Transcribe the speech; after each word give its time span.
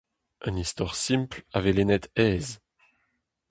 Un 0.47 0.55
istor 0.63 0.91
simpl, 1.05 1.37
a 1.55 1.59
vez 1.63 1.73
lennet 1.77 2.05
aes. 2.25 2.47